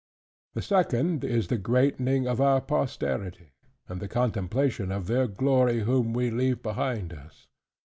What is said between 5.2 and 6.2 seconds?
glory whom